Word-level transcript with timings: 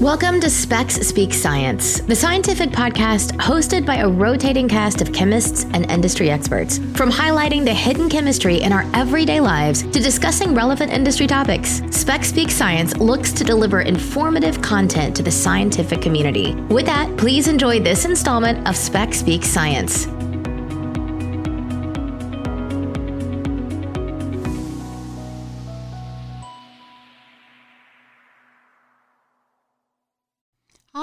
Welcome 0.00 0.40
to 0.40 0.48
SPEX 0.48 0.94
Speak 1.06 1.34
Science, 1.34 2.00
the 2.00 2.16
scientific 2.16 2.70
podcast 2.70 3.32
hosted 3.32 3.84
by 3.84 3.96
a 3.96 4.08
rotating 4.08 4.66
cast 4.66 5.02
of 5.02 5.12
chemists 5.12 5.64
and 5.74 5.90
industry 5.90 6.30
experts. 6.30 6.78
From 6.94 7.10
highlighting 7.10 7.66
the 7.66 7.74
hidden 7.74 8.08
chemistry 8.08 8.62
in 8.62 8.72
our 8.72 8.86
everyday 8.94 9.40
lives 9.40 9.82
to 9.82 10.00
discussing 10.00 10.54
relevant 10.54 10.90
industry 10.90 11.26
topics, 11.26 11.82
SPEX 11.90 12.28
Speak 12.28 12.50
Science 12.50 12.96
looks 12.96 13.30
to 13.34 13.44
deliver 13.44 13.82
informative 13.82 14.62
content 14.62 15.14
to 15.16 15.22
the 15.22 15.30
scientific 15.30 16.00
community. 16.00 16.54
With 16.70 16.86
that, 16.86 17.14
please 17.18 17.46
enjoy 17.46 17.80
this 17.80 18.06
installment 18.06 18.66
of 18.66 18.78
SPEX 18.78 19.18
Speak 19.18 19.44
Science. 19.44 20.06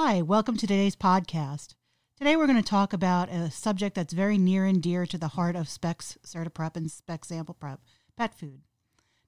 Hi, 0.08 0.22
welcome 0.22 0.56
to 0.56 0.66
today's 0.66 0.96
podcast. 0.96 1.74
Today 2.16 2.34
we're 2.34 2.46
going 2.46 2.56
to 2.56 2.66
talk 2.66 2.94
about 2.94 3.28
a 3.28 3.50
subject 3.50 3.94
that's 3.94 4.14
very 4.14 4.38
near 4.38 4.64
and 4.64 4.82
dear 4.82 5.04
to 5.04 5.18
the 5.18 5.28
heart 5.28 5.54
of 5.54 5.68
SPEX 5.68 6.16
CertiPrep 6.24 6.76
and 6.76 6.90
Spec 6.90 7.26
Sample 7.26 7.52
Prep 7.52 7.82
pet 8.16 8.32
food. 8.32 8.62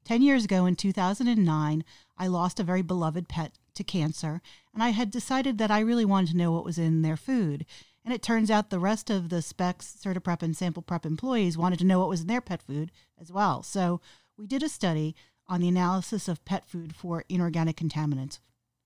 Ten 0.06 0.22
years 0.22 0.46
ago 0.46 0.64
in 0.64 0.76
2009, 0.76 1.84
I 2.16 2.26
lost 2.28 2.58
a 2.58 2.64
very 2.64 2.80
beloved 2.80 3.28
pet 3.28 3.58
to 3.74 3.84
cancer, 3.84 4.40
and 4.72 4.82
I 4.82 4.88
had 4.88 5.10
decided 5.10 5.58
that 5.58 5.70
I 5.70 5.80
really 5.80 6.06
wanted 6.06 6.30
to 6.30 6.38
know 6.38 6.50
what 6.50 6.64
was 6.64 6.78
in 6.78 7.02
their 7.02 7.18
food. 7.18 7.66
And 8.02 8.14
it 8.14 8.22
turns 8.22 8.50
out 8.50 8.70
the 8.70 8.80
rest 8.80 9.10
of 9.10 9.28
the 9.28 9.42
SPEX 9.42 9.98
CertiPrep 10.02 10.42
and 10.42 10.56
Sample 10.56 10.82
Prep 10.82 11.04
employees 11.04 11.58
wanted 11.58 11.78
to 11.80 11.84
know 11.84 11.98
what 11.98 12.08
was 12.08 12.22
in 12.22 12.26
their 12.26 12.40
pet 12.40 12.62
food 12.62 12.90
as 13.20 13.30
well. 13.30 13.62
So 13.62 14.00
we 14.38 14.46
did 14.46 14.62
a 14.62 14.68
study 14.70 15.14
on 15.46 15.60
the 15.60 15.68
analysis 15.68 16.26
of 16.26 16.42
pet 16.46 16.66
food 16.66 16.96
for 16.96 17.26
inorganic 17.28 17.76
contaminants, 17.76 18.38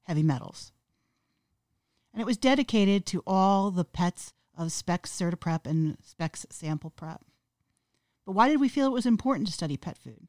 heavy 0.03 0.25
metals 0.25 0.73
and 2.15 2.21
it 2.21 2.27
was 2.27 2.37
dedicated 2.37 3.05
to 3.07 3.25
all 3.27 3.73
the 3.73 3.85
pets 3.85 4.33
of 4.57 4.71
SPEX 4.71 5.11
CertiPrep 5.11 5.67
and 5.67 5.99
SPEX 6.01 6.47
Sample 6.49 6.91
Prep. 6.91 7.23
But 8.25 8.33
why 8.33 8.49
did 8.49 8.61
we 8.61 8.69
feel 8.69 8.87
it 8.87 8.93
was 8.93 9.05
important 9.05 9.49
to 9.49 9.53
study 9.53 9.77
pet 9.77 9.99
food? 9.99 10.29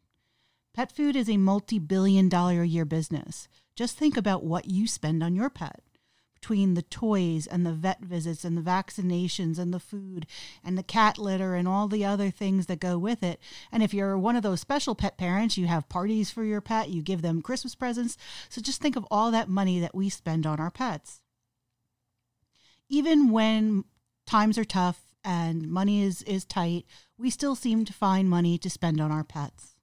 Pet 0.74 0.92
food 0.92 1.16
is 1.16 1.30
a 1.30 1.38
multi 1.38 1.78
billion 1.78 2.28
dollar 2.28 2.64
a 2.64 2.68
year 2.68 2.86
business. 2.86 3.48
Just 3.76 3.98
think 3.98 4.18
about 4.18 4.44
what 4.44 4.68
you 4.68 4.88
spend 4.88 5.22
on 5.22 5.36
your 5.36 5.50
pet 5.50 5.82
between 6.34 6.74
the 6.74 6.82
toys 6.82 7.46
and 7.46 7.66
the 7.66 7.72
vet 7.72 8.02
visits 8.02 8.44
and 8.44 8.58
the 8.58 8.62
vaccinations 8.62 9.60
and 9.60 9.74
the 9.74 9.80
food 9.80 10.26
and 10.64 10.78
the 10.78 10.84
cat 10.84 11.18
litter 11.18 11.56
and 11.56 11.68
all 11.68 11.88
the 11.88 12.04
other 12.04 12.32
things 12.32 12.66
that 12.66 12.80
go 12.80 12.98
with 12.98 13.22
it. 13.24 13.40
And 13.72 13.84
if 13.84 13.94
you're 13.94 14.18
one 14.18 14.36
of 14.36 14.44
those 14.44 14.60
special 14.60 14.96
pet 14.96 15.18
parents, 15.18 15.58
you 15.58 15.68
have 15.68 15.88
parties 15.88 16.32
for 16.32 16.44
your 16.44 16.62
pet, 16.62 16.90
you 16.90 17.02
give 17.02 17.22
them 17.22 17.42
Christmas 17.44 17.76
presents. 17.76 18.18
So 18.50 18.60
just 18.60 18.82
think 18.82 18.96
of 18.96 19.08
all 19.12 19.30
that 19.32 19.50
money 19.50 19.80
that 19.80 19.96
we 19.96 20.10
spend 20.10 20.46
on 20.46 20.60
our 20.60 20.72
pets 20.72 21.22
even 22.90 23.32
when 23.32 23.84
times 24.26 24.58
are 24.58 24.66
tough 24.66 25.02
and 25.24 25.68
money 25.68 26.04
is, 26.04 26.22
is 26.24 26.46
tight, 26.46 26.86
we 27.18 27.30
still 27.30 27.56
seem 27.56 27.86
to 27.86 27.94
find 27.94 28.30
money 28.30 28.58
to 28.58 28.70
spend 28.70 29.02
on 29.02 29.12
our 29.12 29.24
pets. 29.24 29.76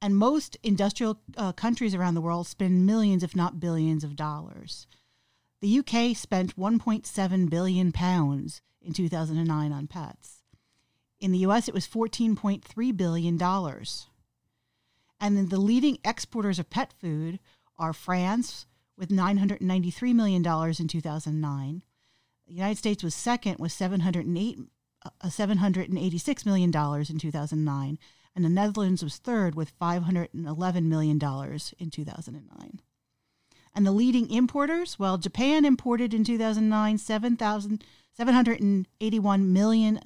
And 0.00 0.16
most 0.16 0.56
industrial 0.62 1.20
uh, 1.36 1.52
countries 1.52 1.94
around 1.94 2.14
the 2.14 2.20
world 2.20 2.46
spend 2.46 2.86
millions, 2.86 3.22
if 3.22 3.34
not 3.34 3.58
billions, 3.58 4.04
of 4.04 4.16
dollars. 4.16 4.86
The 5.60 5.80
UK 5.80 6.16
spent 6.16 6.56
1.7 6.56 7.50
billion 7.50 7.90
pounds 7.90 8.60
in 8.80 8.92
2009 8.92 9.72
on 9.72 9.86
pets. 9.88 10.42
In 11.20 11.32
the 11.32 11.38
US, 11.38 11.66
it 11.66 11.74
was 11.74 11.88
14.3 11.88 12.96
billion 12.96 13.36
dollars. 13.36 14.06
And 15.20 15.36
then 15.36 15.48
the 15.48 15.58
leading 15.58 15.98
exporters 16.04 16.60
of 16.60 16.70
pet 16.70 16.94
food 17.00 17.40
are 17.76 17.92
France 17.92 18.66
with 18.98 19.10
$993 19.10 20.14
million 20.14 20.44
in 20.44 20.88
2009. 20.88 21.82
The 22.46 22.54
United 22.54 22.78
States 22.78 23.04
was 23.04 23.14
second 23.14 23.58
with 23.58 23.72
708, 23.72 24.58
uh, 25.04 25.10
$786 25.24 26.46
million 26.46 26.74
in 27.08 27.18
2009. 27.18 27.98
And 28.34 28.44
the 28.44 28.48
Netherlands 28.48 29.02
was 29.02 29.16
third 29.16 29.54
with 29.54 29.78
$511 29.78 30.82
million 30.84 31.20
in 31.78 31.90
2009. 31.90 32.80
And 33.74 33.86
the 33.86 33.92
leading 33.92 34.30
importers, 34.30 34.98
well, 34.98 35.18
Japan 35.18 35.64
imported 35.64 36.12
in 36.12 36.24
2009 36.24 36.96
$781 36.96 39.46
million 39.46 40.00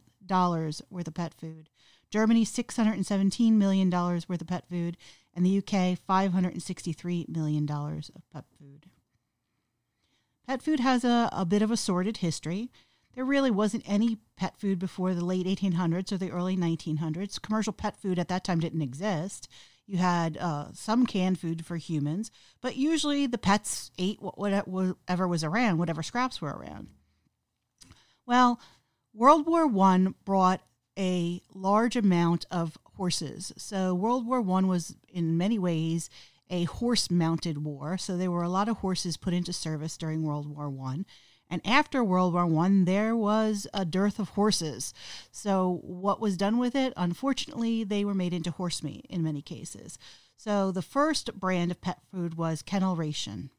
worth 0.91 1.09
of 1.09 1.15
pet 1.15 1.35
food. 1.35 1.71
Germany, 2.11 2.45
$617 2.45 3.53
million 3.53 3.91
worth 3.91 4.41
of 4.41 4.47
pet 4.47 4.69
food 4.69 4.97
and 5.35 5.45
the 5.45 5.59
UK 5.59 5.99
$563 6.09 7.29
million 7.29 7.71
of 7.71 8.31
pet 8.33 8.45
food. 8.59 8.87
Pet 10.47 10.63
food 10.63 10.81
has 10.81 11.05
a, 11.05 11.29
a 11.33 11.45
bit 11.45 11.63
of 11.63 11.71
a 11.71 11.77
sordid 11.77 12.19
history. 12.19 12.71
There 13.15 13.25
really 13.25 13.51
wasn't 13.51 13.85
any 13.87 14.19
pet 14.37 14.59
food 14.59 14.79
before 14.79 15.15
the 15.15 15.25
late 15.25 15.47
1800s 15.47 16.13
or 16.13 16.19
the 16.19 16.31
early 16.31 16.57
1900s. 16.57 17.41
Commercial 17.41 17.73
pet 17.73 18.01
food 18.01 18.19
at 18.19 18.29
that 18.29 18.45
time 18.45 18.61
didn't 18.61 18.83
exist. 18.83 19.49
You 19.87 19.99
had 19.99 20.39
uh, 20.39 20.69
some 20.73 21.07
canned 21.07 21.39
food 21.39 21.67
for 21.67 21.77
humans, 21.77 22.31
but 22.61 22.77
usually 22.77 23.27
the 23.27 23.39
pets 23.39 23.91
ate 23.99 24.19
whatever 24.21 25.29
was 25.29 25.45
around, 25.45 25.79
whatever 25.79 26.03
scraps 26.03 26.41
were 26.41 26.53
around. 26.53 26.89
Well, 28.25 28.61
World 29.13 29.47
War 29.47 29.67
One 29.67 30.15
brought 30.25 30.63
a 30.99 31.43
large 31.53 31.97
amount 31.97 32.47
of 32.51 32.79
horses. 32.97 33.53
So 33.57 33.95
World 33.95 34.27
War 34.27 34.41
One 34.41 34.69
was 34.69 34.97
in 35.09 35.37
many 35.37 35.59
ways 35.59 36.11
a 36.51 36.65
horse 36.65 37.11
mounted 37.11 37.65
war. 37.65 37.97
So 37.97 38.17
there 38.17 38.31
were 38.31 38.43
a 38.43 38.49
lot 38.49 38.69
of 38.69 38.79
horses 38.79 39.17
put 39.17 39.35
into 39.35 39.53
service 39.53 39.97
during 39.97 40.23
World 40.23 40.47
War 40.47 40.69
One. 40.69 41.07
And 41.49 41.61
after 41.67 42.03
World 42.03 42.33
War 42.33 42.47
One, 42.47 42.85
there 42.85 43.15
was 43.17 43.67
a 43.75 43.85
dearth 43.85 44.19
of 44.19 44.31
horses. 44.31 44.95
So 45.31 45.81
what 45.83 46.21
was 46.21 46.37
done 46.37 46.59
with 46.59 46.75
it? 46.75 46.93
Unfortunately, 46.97 47.85
they 47.85 48.05
were 48.05 48.15
made 48.15 48.33
into 48.33 48.51
horse 48.51 48.83
meat 48.83 49.07
in 49.11 49.23
many 49.23 49.43
cases. 49.43 49.99
So 50.37 50.73
the 50.73 50.83
first 50.83 51.35
brand 51.35 51.71
of 51.71 51.81
pet 51.81 52.01
food 52.11 52.37
was 52.37 52.63
Ken-L 52.63 52.97
Ration. 52.97 53.51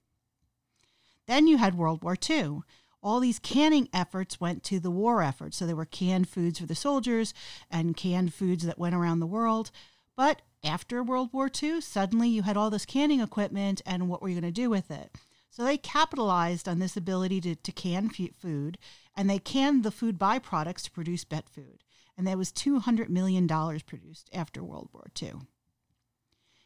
Then 1.28 1.48
you 1.48 1.58
had 1.58 1.76
World 1.76 2.04
War 2.04 2.18
II 2.30 2.62
all 3.04 3.20
these 3.20 3.38
canning 3.38 3.90
efforts 3.94 4.40
went 4.40 4.64
to 4.64 4.80
the 4.80 4.90
war 4.90 5.22
effort. 5.22 5.54
So 5.54 5.68
there 5.68 5.76
were 5.76 5.86
canned 5.86 6.30
foods 6.30 6.60
for 6.60 6.66
the 6.66 6.74
soldiers 6.74 7.34
and 7.70 7.98
canned 7.98 8.34
foods 8.34 8.66
that 8.66 8.80
went 8.80 8.96
around 8.96 9.20
the 9.20 9.28
world. 9.28 9.70
But 10.16 10.42
after 10.64 11.04
World 11.04 11.30
War 11.34 11.52
II, 11.62 11.82
suddenly 11.82 12.30
you 12.30 12.44
had 12.44 12.56
all 12.56 12.70
this 12.70 12.86
canning 12.86 13.20
equipment, 13.20 13.82
and 13.86 14.08
what 14.08 14.22
were 14.22 14.30
you 14.30 14.40
going 14.40 14.54
to 14.54 14.62
do 14.62 14.70
with 14.70 14.90
it? 14.90 15.12
So 15.50 15.64
they 15.64 15.78
capitalized 15.78 16.68
on 16.68 16.80
this 16.80 16.98
ability 16.98 17.42
to, 17.42 17.56
to 17.56 17.72
can 17.72 18.10
food, 18.10 18.78
and 19.16 19.30
they 19.30 19.40
canned 19.40 19.84
the 19.84 19.92
food 19.92 20.18
byproducts 20.18 20.84
to 20.84 20.92
produce 20.92 21.26
pet 21.26 21.50
food. 21.50 21.84
And 22.18 22.26
there 22.26 22.38
was 22.38 22.52
$200 22.52 23.10
million 23.10 23.48
produced 23.48 24.30
after 24.34 24.64
World 24.64 24.90
War 24.94 25.08
II. 25.22 25.34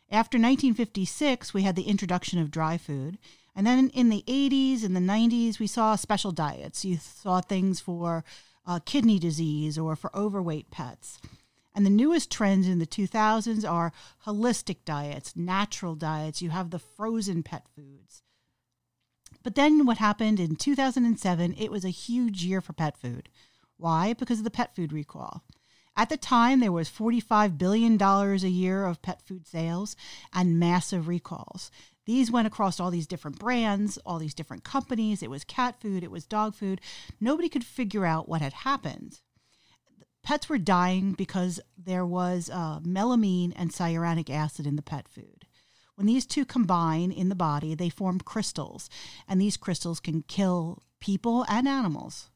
After 0.09 0.37
1956, 0.37 1.53
we 1.53 1.63
had 1.63 1.75
the 1.75 1.83
introduction 1.83 2.39
of 2.39 2.49
dry 2.49 2.77
food, 2.77 3.17
and 3.53 3.67
then 3.67 3.89
in 3.89 4.09
the 4.09 4.23
80s 4.27 4.83
and 4.85 4.95
the 4.95 5.01
90s, 5.01 5.59
we 5.59 5.67
saw 5.67 5.95
special 5.95 6.31
diets. 6.31 6.85
You 6.85 6.97
saw 6.97 7.41
things 7.41 7.79
for 7.79 8.23
uh, 8.65 8.79
kidney 8.85 9.19
disease 9.19 9.77
or 9.77 9.95
for 9.95 10.15
overweight 10.15 10.71
pets. 10.71 11.19
And 11.75 11.85
the 11.85 11.89
newest 11.91 12.31
trends 12.31 12.67
in 12.67 12.79
the 12.79 12.87
2000s 12.87 13.69
are 13.69 13.91
holistic 14.25 14.77
diets, 14.85 15.35
natural 15.35 15.95
diets. 15.95 16.41
You 16.41 16.51
have 16.51 16.69
the 16.69 16.79
frozen 16.79 17.43
pet 17.43 17.65
foods. 17.75 18.21
But 19.43 19.55
then 19.55 19.85
what 19.85 19.97
happened 19.97 20.39
in 20.39 20.55
2007, 20.55 21.55
it 21.57 21.71
was 21.71 21.83
a 21.83 21.89
huge 21.89 22.43
year 22.43 22.61
for 22.61 22.73
pet 22.73 22.97
food. 22.97 23.29
Why? 23.77 24.13
Because 24.13 24.39
of 24.39 24.43
the 24.43 24.51
pet 24.51 24.75
food 24.75 24.93
recall. 24.93 25.43
At 25.97 26.09
the 26.09 26.17
time, 26.17 26.59
there 26.59 26.71
was 26.71 26.91
$45 26.91 27.57
billion 27.57 27.99
a 27.99 28.35
year 28.47 28.85
of 28.85 29.01
pet 29.01 29.23
food 29.23 29.47
sales 29.47 29.95
and 30.31 30.59
massive 30.59 31.07
recalls. 31.07 31.71
These 32.05 32.31
went 32.31 32.45
across 32.45 32.79
all 32.79 32.91
these 32.91 33.07
different 33.07 33.39
brands, 33.39 33.97
all 34.05 34.19
these 34.19 34.35
different 34.35 34.63
companies. 34.63 35.23
It 35.23 35.31
was 35.31 35.43
cat 35.43 35.81
food, 35.81 36.03
it 36.03 36.11
was 36.11 36.27
dog 36.27 36.53
food. 36.53 36.79
Nobody 37.19 37.49
could 37.49 37.65
figure 37.65 38.05
out 38.05 38.29
what 38.29 38.41
had 38.41 38.53
happened. 38.53 39.21
Pets 40.23 40.47
were 40.47 40.59
dying 40.59 41.13
because 41.13 41.59
there 41.75 42.05
was 42.05 42.49
uh, 42.53 42.79
melamine 42.81 43.53
and 43.55 43.71
cyanuric 43.71 44.29
acid 44.29 44.67
in 44.67 44.75
the 44.75 44.81
pet 44.83 45.07
food. 45.09 45.47
When 45.95 46.05
these 46.05 46.27
two 46.27 46.45
combine 46.45 47.11
in 47.11 47.29
the 47.29 47.35
body, 47.35 47.73
they 47.73 47.89
form 47.89 48.19
crystals, 48.19 48.87
and 49.27 49.41
these 49.41 49.57
crystals 49.57 49.99
can 49.99 50.21
kill 50.21 50.83
people 50.99 51.43
and 51.49 51.67
animals. 51.67 52.29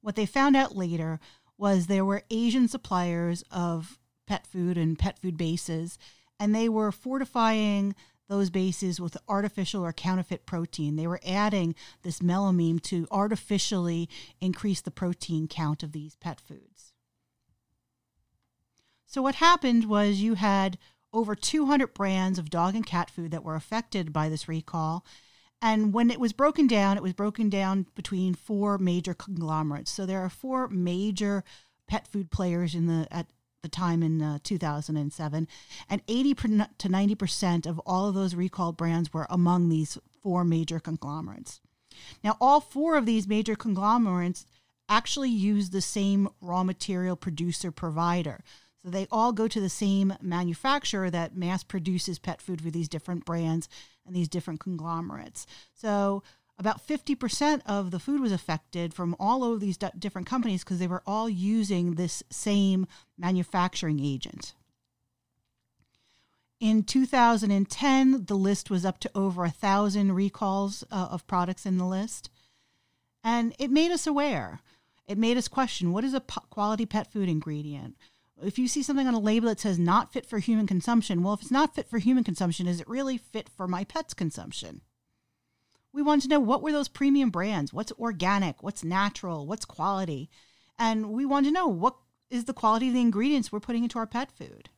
What 0.00 0.16
they 0.16 0.26
found 0.26 0.56
out 0.56 0.76
later 0.76 1.18
was 1.58 1.86
there 1.86 2.04
were 2.04 2.22
Asian 2.30 2.68
suppliers 2.68 3.44
of 3.50 3.98
pet 4.26 4.46
food 4.46 4.76
and 4.76 4.98
pet 4.98 5.18
food 5.18 5.36
bases 5.36 5.98
and 6.42 6.54
they 6.54 6.68
were 6.68 6.90
fortifying 6.90 7.94
those 8.28 8.50
bases 8.50 9.00
with 9.00 9.16
artificial 9.28 9.84
or 9.84 9.92
counterfeit 9.92 10.46
protein. 10.46 10.96
They 10.96 11.06
were 11.06 11.20
adding 11.24 11.74
this 12.02 12.20
melamine 12.20 12.82
to 12.84 13.06
artificially 13.10 14.08
increase 14.40 14.80
the 14.80 14.90
protein 14.90 15.46
count 15.46 15.82
of 15.82 15.92
these 15.92 16.16
pet 16.16 16.40
foods. 16.40 16.94
So, 19.06 19.20
what 19.22 19.36
happened 19.36 19.84
was 19.84 20.20
you 20.20 20.34
had 20.34 20.78
over 21.12 21.34
200 21.34 21.92
brands 21.94 22.38
of 22.38 22.50
dog 22.50 22.74
and 22.74 22.86
cat 22.86 23.10
food 23.10 23.30
that 23.30 23.44
were 23.44 23.54
affected 23.54 24.12
by 24.12 24.28
this 24.28 24.48
recall. 24.48 25.04
And 25.62 25.94
when 25.94 26.10
it 26.10 26.18
was 26.18 26.32
broken 26.32 26.66
down, 26.66 26.96
it 26.96 27.02
was 27.02 27.12
broken 27.12 27.48
down 27.48 27.86
between 27.94 28.34
four 28.34 28.78
major 28.78 29.14
conglomerates. 29.14 29.92
So 29.92 30.04
there 30.04 30.20
are 30.20 30.28
four 30.28 30.66
major 30.68 31.44
pet 31.86 32.08
food 32.08 32.32
players 32.32 32.74
in 32.74 32.88
the 32.88 33.06
at 33.12 33.28
the 33.62 33.68
time 33.68 34.02
in 34.02 34.20
uh, 34.20 34.40
2007, 34.42 35.46
and 35.88 36.02
80 36.08 36.34
to 36.78 36.88
90 36.88 37.14
percent 37.14 37.64
of 37.64 37.78
all 37.80 38.08
of 38.08 38.14
those 38.16 38.34
recalled 38.34 38.76
brands 38.76 39.12
were 39.12 39.28
among 39.30 39.68
these 39.68 39.96
four 40.20 40.44
major 40.44 40.80
conglomerates. 40.80 41.60
Now, 42.24 42.36
all 42.40 42.60
four 42.60 42.96
of 42.96 43.06
these 43.06 43.28
major 43.28 43.54
conglomerates 43.54 44.46
actually 44.88 45.30
use 45.30 45.70
the 45.70 45.80
same 45.80 46.28
raw 46.40 46.64
material 46.64 47.14
producer 47.14 47.70
provider. 47.70 48.42
So 48.82 48.90
they 48.90 49.06
all 49.12 49.32
go 49.32 49.46
to 49.46 49.60
the 49.60 49.68
same 49.68 50.14
manufacturer 50.20 51.08
that 51.10 51.36
mass 51.36 51.62
produces 51.62 52.18
pet 52.18 52.42
food 52.42 52.60
for 52.60 52.70
these 52.70 52.88
different 52.88 53.24
brands 53.24 53.68
and 54.04 54.14
these 54.14 54.28
different 54.28 54.60
conglomerates. 54.60 55.46
So 55.74 56.22
about 56.58 56.86
50% 56.86 57.62
of 57.66 57.90
the 57.90 57.98
food 57.98 58.20
was 58.20 58.32
affected 58.32 58.92
from 58.92 59.16
all 59.18 59.44
of 59.44 59.60
these 59.60 59.76
d- 59.76 59.88
different 59.98 60.26
companies 60.26 60.64
because 60.64 60.78
they 60.78 60.86
were 60.86 61.02
all 61.06 61.28
using 61.28 61.94
this 61.94 62.22
same 62.30 62.86
manufacturing 63.16 64.00
agent. 64.00 64.54
In 66.60 66.84
2010, 66.84 68.26
the 68.26 68.36
list 68.36 68.70
was 68.70 68.84
up 68.84 69.00
to 69.00 69.10
over 69.14 69.44
a 69.44 69.50
thousand 69.50 70.12
recalls 70.12 70.84
uh, 70.90 71.08
of 71.10 71.26
products 71.26 71.66
in 71.66 71.78
the 71.78 71.84
list. 71.84 72.30
And 73.24 73.54
it 73.58 73.70
made 73.70 73.90
us 73.90 74.06
aware. 74.06 74.60
It 75.08 75.18
made 75.18 75.36
us 75.36 75.48
question 75.48 75.92
what 75.92 76.04
is 76.04 76.14
a 76.14 76.20
quality 76.20 76.86
pet 76.86 77.12
food 77.12 77.28
ingredient? 77.28 77.96
If 78.40 78.58
you 78.58 78.68
see 78.68 78.82
something 78.82 79.06
on 79.06 79.14
a 79.14 79.20
label 79.20 79.48
that 79.48 79.60
says 79.60 79.78
not 79.78 80.12
fit 80.12 80.26
for 80.26 80.38
human 80.38 80.66
consumption, 80.66 81.22
well, 81.22 81.34
if 81.34 81.42
it's 81.42 81.50
not 81.50 81.74
fit 81.74 81.88
for 81.88 81.98
human 81.98 82.24
consumption, 82.24 82.66
is 82.66 82.80
it 82.80 82.88
really 82.88 83.18
fit 83.18 83.48
for 83.48 83.68
my 83.68 83.84
pet's 83.84 84.14
consumption? 84.14 84.80
We 85.92 86.02
wanted 86.02 86.22
to 86.22 86.28
know 86.28 86.40
what 86.40 86.62
were 86.62 86.72
those 86.72 86.88
premium 86.88 87.30
brands? 87.30 87.72
What's 87.72 87.92
organic? 87.92 88.62
What's 88.62 88.82
natural? 88.82 89.46
What's 89.46 89.64
quality? 89.64 90.30
And 90.78 91.10
we 91.10 91.26
wanted 91.26 91.48
to 91.48 91.54
know 91.54 91.68
what 91.68 91.96
is 92.30 92.44
the 92.44 92.54
quality 92.54 92.88
of 92.88 92.94
the 92.94 93.00
ingredients 93.00 93.52
we're 93.52 93.60
putting 93.60 93.82
into 93.82 93.98
our 93.98 94.06
pet 94.06 94.32
food. 94.32 94.70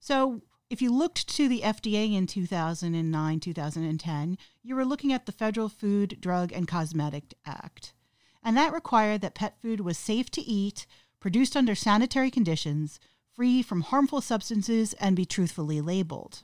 So 0.00 0.42
if 0.68 0.82
you 0.82 0.92
looked 0.92 1.28
to 1.36 1.48
the 1.48 1.60
FDA 1.60 2.12
in 2.12 2.26
2009, 2.26 3.40
2010, 3.40 4.38
you 4.62 4.74
were 4.74 4.84
looking 4.84 5.12
at 5.12 5.26
the 5.26 5.32
Federal 5.32 5.68
Food, 5.68 6.18
Drug, 6.20 6.52
and 6.52 6.68
Cosmetic 6.68 7.34
Act. 7.46 7.94
And 8.42 8.56
that 8.56 8.72
required 8.72 9.20
that 9.22 9.34
pet 9.34 9.56
food 9.62 9.80
was 9.80 9.96
safe 9.96 10.30
to 10.32 10.42
eat, 10.42 10.86
produced 11.20 11.56
under 11.56 11.74
sanitary 11.74 12.30
conditions, 12.30 13.00
free 13.34 13.62
from 13.62 13.82
harmful 13.82 14.20
substances, 14.20 14.94
and 14.94 15.16
be 15.16 15.24
truthfully 15.24 15.80
labeled. 15.80 16.42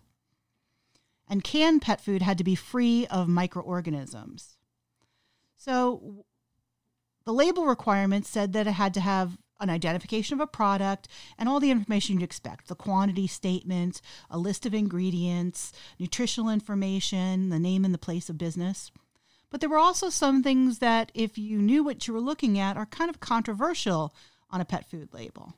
And 1.29 1.43
canned 1.43 1.83
pet 1.83 2.01
food 2.01 2.23
had 2.23 2.39
to 2.39 2.45
be 2.45 2.55
free 2.55 3.07
of 3.07 3.29
microorganisms. 3.29 4.57
So 5.57 6.25
the 7.25 7.33
label 7.33 7.67
requirements 7.67 8.29
said 8.29 8.53
that 8.53 8.67
it 8.67 8.73
had 8.73 8.93
to 8.95 9.01
have 9.01 9.39
an 9.61 9.71
identification 9.71 10.35
of 10.35 10.41
a 10.41 10.47
product, 10.47 11.09
and 11.39 11.49
all 11.49 11.61
the 11.61 11.71
information 11.71 12.15
you'd 12.15 12.25
expect 12.25 12.67
the 12.69 12.75
quantity 12.75 13.27
statement, 13.27 14.03
a 14.29 14.37
list 14.37 14.67
of 14.67 14.75
ingredients, 14.75 15.73
nutritional 15.99 16.51
information, 16.51 17.49
the 17.49 17.59
name 17.59 17.85
and 17.85 17.95
the 17.95 17.99
place 17.99 18.29
of 18.29 18.37
business. 18.37 18.91
But 19.51 19.61
there 19.61 19.71
were 19.71 19.79
also 19.79 20.11
some 20.11 20.43
things 20.43 20.81
that, 20.81 21.13
if 21.15 21.39
you 21.39 21.59
knew 21.59 21.85
what 21.85 22.07
you 22.07 22.13
were 22.13 22.21
looking 22.21 22.59
at, 22.59 22.77
are 22.77 22.87
kind 22.87 23.09
of 23.09 23.21
controversial 23.21 24.13
on 24.55 24.61
a 24.61 24.65
pet 24.65 24.89
food 24.89 25.13
label. 25.13 25.55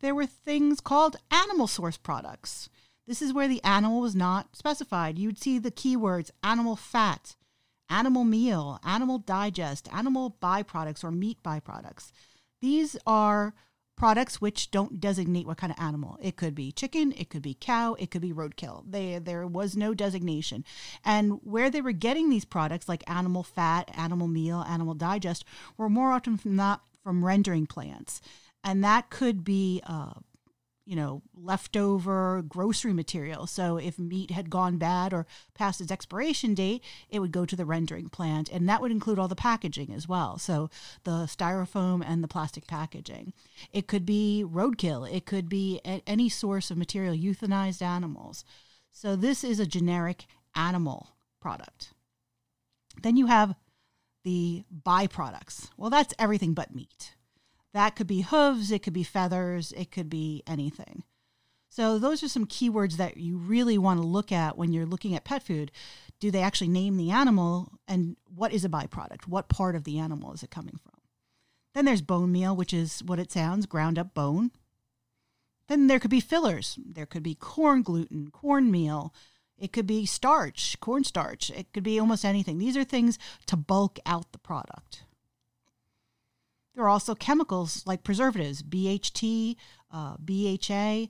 There 0.00 0.14
were 0.14 0.26
things 0.26 0.80
called 0.80 1.16
animal 1.30 1.66
source 1.66 1.98
products. 1.98 2.70
This 3.06 3.20
is 3.20 3.34
where 3.34 3.48
the 3.48 3.62
animal 3.62 4.00
was 4.00 4.16
not 4.16 4.56
specified. 4.56 5.18
You'd 5.18 5.38
see 5.38 5.58
the 5.58 5.70
keywords 5.70 6.30
animal 6.42 6.74
fat, 6.74 7.36
animal 7.90 8.24
meal, 8.24 8.80
animal 8.82 9.18
digest, 9.18 9.88
animal 9.92 10.36
byproducts, 10.42 11.04
or 11.04 11.10
meat 11.10 11.42
byproducts. 11.44 12.12
These 12.62 12.96
are 13.06 13.54
products 13.94 14.40
which 14.40 14.70
don't 14.70 15.00
designate 15.00 15.46
what 15.46 15.58
kind 15.58 15.70
of 15.70 15.78
animal. 15.78 16.18
It 16.20 16.36
could 16.36 16.54
be 16.54 16.72
chicken, 16.72 17.12
it 17.16 17.28
could 17.28 17.42
be 17.42 17.56
cow, 17.60 17.94
it 17.98 18.10
could 18.10 18.22
be 18.22 18.32
roadkill. 18.32 18.84
They, 18.90 19.18
there 19.18 19.46
was 19.46 19.76
no 19.76 19.92
designation. 19.92 20.64
And 21.04 21.40
where 21.44 21.70
they 21.70 21.82
were 21.82 21.92
getting 21.92 22.30
these 22.30 22.46
products, 22.46 22.88
like 22.88 23.08
animal 23.08 23.42
fat, 23.42 23.90
animal 23.94 24.28
meal, 24.28 24.64
animal 24.66 24.94
digest, 24.94 25.44
were 25.76 25.90
more 25.90 26.10
often 26.10 26.40
than 26.42 26.56
not 26.56 26.82
from 27.04 27.24
rendering 27.24 27.66
plants. 27.66 28.20
And 28.64 28.82
that 28.82 29.10
could 29.10 29.44
be 29.44 29.80
uh, 29.86 30.14
you 30.86 30.96
know, 30.96 31.22
leftover 31.34 32.42
grocery 32.46 32.92
material. 32.92 33.46
So 33.46 33.78
if 33.78 33.98
meat 33.98 34.30
had 34.30 34.50
gone 34.50 34.76
bad 34.76 35.14
or 35.14 35.26
past 35.54 35.80
its 35.80 35.90
expiration 35.90 36.54
date, 36.54 36.84
it 37.08 37.20
would 37.20 37.32
go 37.32 37.46
to 37.46 37.56
the 37.56 37.64
rendering 37.64 38.10
plant. 38.10 38.50
And 38.50 38.68
that 38.68 38.82
would 38.82 38.90
include 38.90 39.18
all 39.18 39.28
the 39.28 39.34
packaging 39.34 39.92
as 39.94 40.06
well. 40.06 40.38
So 40.38 40.68
the 41.04 41.26
styrofoam 41.26 42.02
and 42.06 42.22
the 42.22 42.28
plastic 42.28 42.66
packaging. 42.66 43.32
It 43.72 43.86
could 43.86 44.04
be 44.04 44.44
roadkill, 44.46 45.10
it 45.10 45.24
could 45.24 45.48
be 45.48 45.80
any 45.84 46.28
source 46.28 46.70
of 46.70 46.76
material, 46.76 47.14
euthanized 47.14 47.80
animals. 47.80 48.44
So 48.92 49.16
this 49.16 49.42
is 49.42 49.58
a 49.58 49.66
generic 49.66 50.26
animal 50.54 51.16
product. 51.40 51.92
Then 53.02 53.16
you 53.16 53.26
have 53.26 53.54
the 54.24 54.64
byproducts. 54.84 55.70
Well, 55.76 55.90
that's 55.90 56.14
everything 56.18 56.54
but 56.54 56.74
meat. 56.74 57.14
That 57.72 57.96
could 57.96 58.06
be 58.06 58.22
hooves, 58.22 58.70
it 58.70 58.82
could 58.82 58.92
be 58.92 59.02
feathers, 59.02 59.72
it 59.76 59.90
could 59.90 60.08
be 60.08 60.42
anything. 60.46 61.04
So, 61.68 61.98
those 61.98 62.22
are 62.22 62.28
some 62.28 62.46
keywords 62.46 62.98
that 62.98 63.16
you 63.16 63.36
really 63.36 63.78
want 63.78 64.00
to 64.00 64.06
look 64.06 64.30
at 64.30 64.56
when 64.56 64.72
you're 64.72 64.86
looking 64.86 65.14
at 65.14 65.24
pet 65.24 65.42
food. 65.42 65.72
Do 66.20 66.30
they 66.30 66.40
actually 66.40 66.68
name 66.68 66.96
the 66.96 67.10
animal 67.10 67.72
and 67.88 68.16
what 68.32 68.52
is 68.52 68.64
a 68.64 68.68
byproduct? 68.68 69.26
What 69.26 69.48
part 69.48 69.74
of 69.74 69.82
the 69.82 69.98
animal 69.98 70.32
is 70.32 70.44
it 70.44 70.50
coming 70.50 70.78
from? 70.80 70.92
Then 71.74 71.84
there's 71.84 72.02
bone 72.02 72.30
meal, 72.30 72.54
which 72.54 72.72
is 72.72 73.02
what 73.02 73.18
it 73.18 73.32
sounds 73.32 73.66
ground 73.66 73.98
up 73.98 74.14
bone. 74.14 74.52
Then 75.66 75.88
there 75.88 75.98
could 75.98 76.10
be 76.10 76.20
fillers. 76.20 76.78
There 76.84 77.06
could 77.06 77.22
be 77.22 77.34
corn 77.34 77.82
gluten, 77.82 78.30
corn 78.30 78.70
meal. 78.70 79.12
It 79.58 79.72
could 79.72 79.86
be 79.86 80.04
starch, 80.06 80.78
cornstarch. 80.80 81.50
It 81.50 81.72
could 81.72 81.84
be 81.84 81.98
almost 81.98 82.24
anything. 82.24 82.58
These 82.58 82.76
are 82.76 82.84
things 82.84 83.18
to 83.46 83.56
bulk 83.56 83.98
out 84.04 84.32
the 84.32 84.38
product. 84.38 85.04
There 86.74 86.84
are 86.84 86.88
also 86.88 87.14
chemicals 87.14 87.86
like 87.86 88.02
preservatives, 88.02 88.62
BHT, 88.62 89.56
uh, 89.92 90.16
BHA. 90.18 91.08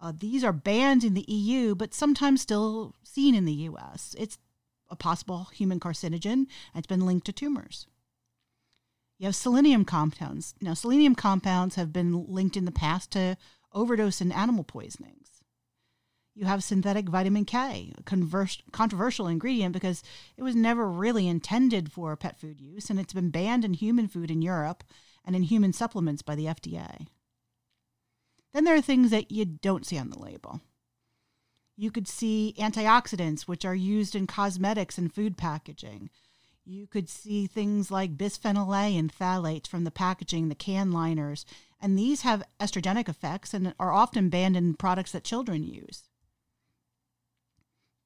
Uh, 0.00 0.12
these 0.16 0.42
are 0.42 0.54
banned 0.54 1.04
in 1.04 1.12
the 1.12 1.30
EU, 1.30 1.74
but 1.74 1.92
sometimes 1.92 2.40
still 2.40 2.94
seen 3.02 3.34
in 3.34 3.44
the 3.44 3.52
US. 3.52 4.14
It's 4.18 4.38
a 4.88 4.96
possible 4.96 5.48
human 5.52 5.78
carcinogen, 5.78 6.32
and 6.32 6.76
it's 6.76 6.86
been 6.86 7.04
linked 7.04 7.26
to 7.26 7.32
tumors. 7.32 7.86
You 9.18 9.26
have 9.26 9.36
selenium 9.36 9.84
compounds. 9.84 10.54
Now, 10.62 10.72
selenium 10.72 11.14
compounds 11.14 11.74
have 11.74 11.92
been 11.92 12.24
linked 12.26 12.56
in 12.56 12.64
the 12.64 12.72
past 12.72 13.10
to 13.10 13.36
overdose 13.70 14.22
and 14.22 14.32
animal 14.32 14.64
poisonings. 14.64 15.39
You 16.34 16.46
have 16.46 16.62
synthetic 16.62 17.08
vitamin 17.08 17.44
K, 17.44 17.92
a 17.98 18.02
converse, 18.04 18.62
controversial 18.72 19.26
ingredient 19.26 19.72
because 19.72 20.02
it 20.36 20.42
was 20.42 20.54
never 20.54 20.88
really 20.88 21.26
intended 21.28 21.92
for 21.92 22.16
pet 22.16 22.38
food 22.38 22.60
use, 22.60 22.88
and 22.88 23.00
it's 23.00 23.12
been 23.12 23.30
banned 23.30 23.64
in 23.64 23.74
human 23.74 24.08
food 24.08 24.30
in 24.30 24.40
Europe 24.40 24.84
and 25.24 25.34
in 25.34 25.42
human 25.42 25.72
supplements 25.72 26.22
by 26.22 26.34
the 26.34 26.46
FDA. 26.46 27.08
Then 28.52 28.64
there 28.64 28.74
are 28.74 28.80
things 28.80 29.10
that 29.10 29.30
you 29.30 29.44
don't 29.44 29.86
see 29.86 29.98
on 29.98 30.10
the 30.10 30.18
label. 30.18 30.60
You 31.76 31.90
could 31.90 32.06
see 32.06 32.54
antioxidants, 32.58 33.42
which 33.42 33.64
are 33.64 33.74
used 33.74 34.14
in 34.14 34.26
cosmetics 34.26 34.98
and 34.98 35.12
food 35.12 35.36
packaging. 35.36 36.10
You 36.64 36.86
could 36.86 37.08
see 37.08 37.46
things 37.46 37.90
like 37.90 38.18
bisphenol 38.18 38.76
A 38.76 38.96
and 38.96 39.12
phthalates 39.12 39.66
from 39.66 39.84
the 39.84 39.90
packaging, 39.90 40.48
the 40.48 40.54
can 40.54 40.92
liners, 40.92 41.46
and 41.80 41.98
these 41.98 42.20
have 42.20 42.44
estrogenic 42.60 43.08
effects 43.08 43.54
and 43.54 43.74
are 43.80 43.92
often 43.92 44.28
banned 44.28 44.56
in 44.56 44.74
products 44.74 45.12
that 45.12 45.24
children 45.24 45.64
use. 45.64 46.09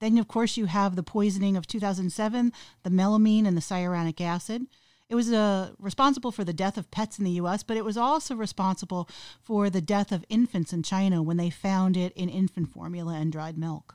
Then, 0.05 0.19
of 0.19 0.29
course, 0.29 0.59
you 0.59 0.67
have 0.67 0.97
the 0.97 1.03
poisoning 1.03 1.57
of 1.57 1.67
2007, 1.67 2.53
the 2.83 2.91
melamine 2.91 3.47
and 3.47 3.57
the 3.57 3.63
cyanuric 3.63 4.21
acid. 4.21 4.67
It 5.09 5.15
was 5.15 5.33
uh, 5.33 5.71
responsible 5.79 6.31
for 6.31 6.45
the 6.45 6.53
death 6.53 6.77
of 6.77 6.91
pets 6.91 7.19
in 7.19 7.25
the 7.25 7.41
US, 7.41 7.63
but 7.63 7.79
it 7.79 7.87
was 7.87 7.97
also 7.97 8.35
responsible 8.35 9.09
for 9.41 9.71
the 9.71 9.81
death 9.81 10.13
of 10.13 10.27
infants 10.29 10.75
in 10.75 10.83
China 10.83 11.23
when 11.23 11.39
they 11.39 11.49
found 11.49 11.97
it 11.97 12.13
in 12.13 12.29
infant 12.29 12.71
formula 12.71 13.15
and 13.15 13.33
dried 13.33 13.57
milk. 13.57 13.95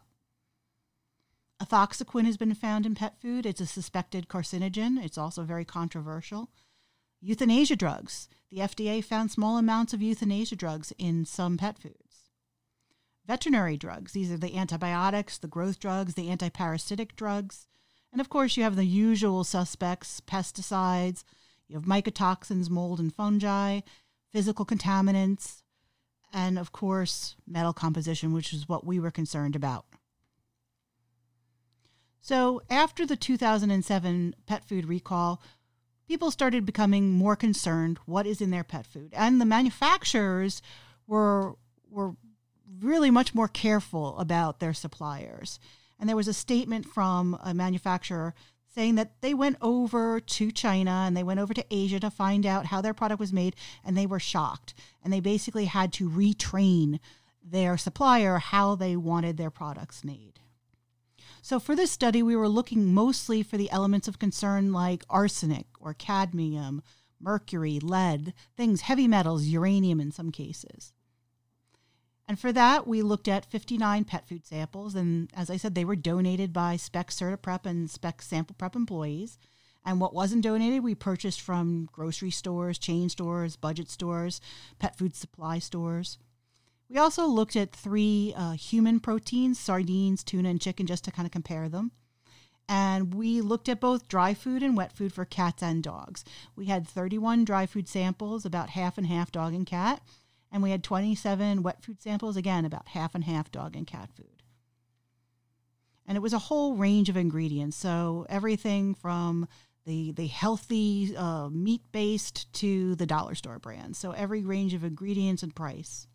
Ethoxyquin 1.61 2.25
has 2.25 2.37
been 2.37 2.55
found 2.55 2.87
in 2.87 2.95
pet 2.95 3.21
food. 3.21 3.45
It's 3.45 3.61
a 3.61 3.67
suspected 3.67 4.27
carcinogen. 4.27 4.97
It's 4.97 5.17
also 5.17 5.43
very 5.43 5.63
controversial. 5.63 6.49
Euthanasia 7.21 7.75
drugs. 7.75 8.29
The 8.49 8.61
FDA 8.61 9.03
found 9.03 9.29
small 9.29 9.59
amounts 9.59 9.93
of 9.93 10.01
euthanasia 10.01 10.55
drugs 10.55 10.91
in 10.97 11.25
some 11.25 11.57
pet 11.57 11.77
food 11.77 12.08
veterinary 13.29 13.77
drugs. 13.77 14.13
These 14.13 14.31
are 14.31 14.37
the 14.37 14.57
antibiotics, 14.57 15.37
the 15.37 15.47
growth 15.47 15.79
drugs, 15.79 16.15
the 16.15 16.29
antiparasitic 16.29 17.15
drugs. 17.15 17.67
And 18.11 18.19
of 18.19 18.27
course, 18.27 18.57
you 18.57 18.63
have 18.63 18.75
the 18.75 18.85
usual 18.85 19.43
suspects 19.43 20.19
pesticides, 20.19 21.23
you 21.67 21.75
have 21.75 21.85
mycotoxins, 21.85 22.71
mold 22.71 22.99
and 22.99 23.13
fungi, 23.13 23.81
physical 24.31 24.65
contaminants. 24.65 25.61
and 26.33 26.57
of 26.57 26.71
course, 26.71 27.35
metal 27.47 27.73
composition, 27.73 28.33
which 28.33 28.51
is 28.51 28.67
what 28.67 28.85
we 28.85 28.99
were 28.99 29.11
concerned 29.11 29.55
about. 29.55 29.85
So, 32.21 32.61
after 32.69 33.05
the 33.05 33.15
2007 33.15 34.35
pet 34.47 34.63
food 34.63 34.85
recall, 34.85 35.41
people 36.07 36.31
started 36.31 36.65
becoming 36.65 37.11
more 37.11 37.35
concerned 37.35 37.99
what 38.05 38.25
is 38.27 38.41
in 38.41 38.49
their 38.49 38.63
pet 38.63 38.87
food. 38.87 39.13
And 39.15 39.39
the 39.39 39.45
manufacturers 39.45 40.63
were 41.07 41.55
were 41.89 42.13
really 42.81 43.11
much 43.11 43.33
more 43.33 43.47
careful 43.47 44.17
about 44.19 44.59
their 44.59 44.73
suppliers. 44.73 45.59
And 45.99 46.07
there 46.07 46.15
was 46.15 46.27
a 46.27 46.33
statement 46.33 46.85
from 46.85 47.37
a 47.43 47.53
manufacturer 47.53 48.33
saying 48.73 48.95
that 48.95 49.21
they 49.21 49.33
went 49.33 49.57
over 49.61 50.19
to 50.19 50.51
China 50.51 51.03
and 51.05 51.17
they 51.17 51.23
went 51.23 51.39
over 51.39 51.53
to 51.53 51.65
Asia 51.71 51.99
to 51.99 52.09
find 52.09 52.45
out 52.45 52.67
how 52.67 52.81
their 52.81 52.93
product 52.93 53.19
was 53.19 53.33
made 53.33 53.55
and 53.83 53.97
they 53.97 54.05
were 54.05 54.19
shocked. 54.19 54.73
And 55.03 55.11
they 55.11 55.19
basically 55.19 55.65
had 55.65 55.91
to 55.93 56.09
retrain 56.09 56.99
their 57.43 57.77
supplier 57.77 58.37
how 58.37 58.75
they 58.75 58.95
wanted 58.95 59.37
their 59.37 59.49
products 59.49 60.03
made. 60.03 60.39
So, 61.41 61.59
for 61.59 61.75
this 61.75 61.91
study, 61.91 62.21
we 62.21 62.35
were 62.35 62.49
looking 62.49 62.93
mostly 62.93 63.43
for 63.43 63.57
the 63.57 63.71
elements 63.71 64.07
of 64.07 64.19
concern 64.19 64.73
like 64.73 65.05
arsenic 65.09 65.67
or 65.79 65.93
cadmium, 65.93 66.83
mercury, 67.19 67.79
lead, 67.79 68.33
things, 68.55 68.81
heavy 68.81 69.07
metals, 69.07 69.45
uranium 69.45 69.99
in 69.99 70.11
some 70.11 70.31
cases. 70.31 70.93
And 72.29 72.39
for 72.39 72.51
that, 72.53 72.85
we 72.85 73.01
looked 73.01 73.27
at 73.27 73.47
59 73.47 74.03
pet 74.03 74.27
food 74.27 74.45
samples. 74.45 74.93
And 74.93 75.31
as 75.35 75.49
I 75.49 75.57
said, 75.57 75.73
they 75.73 75.83
were 75.83 75.95
donated 75.95 76.53
by 76.53 76.75
Spec 76.75 77.09
CertiPrep 77.09 77.65
and 77.65 77.89
Spec 77.89 78.21
Sample 78.21 78.55
Prep 78.55 78.75
employees. 78.75 79.39
And 79.83 79.99
what 79.99 80.13
wasn't 80.13 80.43
donated, 80.43 80.83
we 80.83 80.93
purchased 80.93 81.41
from 81.41 81.89
grocery 81.91 82.29
stores, 82.29 82.77
chain 82.77 83.09
stores, 83.09 83.55
budget 83.55 83.89
stores, 83.89 84.41
pet 84.77 84.95
food 84.95 85.15
supply 85.15 85.57
stores. 85.57 86.19
We 86.87 86.99
also 86.99 87.25
looked 87.25 87.55
at 87.55 87.75
three 87.75 88.35
uh, 88.37 88.51
human 88.51 88.99
proteins 88.99 89.57
sardines, 89.57 90.23
tuna, 90.23 90.49
and 90.49 90.61
chicken 90.61 90.85
just 90.85 91.05
to 91.05 91.11
kind 91.11 91.25
of 91.25 91.31
compare 91.31 91.67
them. 91.67 91.93
And 92.67 93.15
we 93.15 93.41
looked 93.41 93.67
at 93.67 93.79
both 93.79 94.07
dry 94.07 94.35
food 94.35 94.61
and 94.61 94.77
wet 94.77 94.93
food 94.93 95.13
for 95.13 95.25
cats 95.25 95.63
and 95.63 95.81
dogs. 95.81 96.23
We 96.55 96.67
had 96.67 96.87
31 96.87 97.43
dry 97.43 97.65
food 97.65 97.87
samples, 97.87 98.45
about 98.45 98.69
half 98.69 98.99
and 98.99 99.07
half 99.07 99.31
dog 99.31 99.55
and 99.55 99.65
cat 99.65 100.03
and 100.51 100.63
we 100.63 100.71
had 100.71 100.83
27 100.83 101.63
wet 101.63 101.83
food 101.83 102.01
samples, 102.01 102.35
again, 102.35 102.65
about 102.65 102.89
half 102.89 103.15
and 103.15 103.23
half 103.23 103.51
dog 103.51 103.75
and 103.75 103.85
cat 103.85 104.09
food. 104.15 104.43
And 106.05 106.15
it 106.15 106.21
was 106.21 106.33
a 106.33 106.39
whole 106.39 106.75
range 106.75 107.09
of 107.09 107.17
ingredients. 107.17 107.77
So 107.77 108.25
everything 108.29 108.95
from 108.95 109.47
the, 109.85 110.11
the 110.11 110.27
healthy 110.27 111.15
uh, 111.15 111.49
meat 111.49 111.81
based 111.91 112.51
to 112.53 112.95
the 112.95 113.05
dollar 113.05 113.35
store 113.35 113.59
brand. 113.59 113.95
So 113.95 114.11
every 114.11 114.43
range 114.43 114.73
of 114.73 114.83
ingredients 114.83 115.43
and 115.43 115.55
price. 115.55 116.07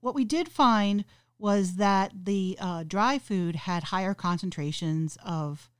What 0.00 0.14
we 0.14 0.24
did 0.24 0.48
find 0.48 1.04
was 1.38 1.76
that 1.76 2.12
the 2.24 2.56
uh, 2.60 2.84
dry 2.86 3.18
food 3.18 3.56
had 3.56 3.84
higher 3.84 4.14
concentrations 4.14 5.16
of 5.24 5.70